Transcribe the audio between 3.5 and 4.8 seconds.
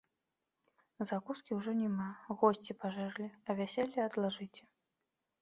вяселле адлажыце.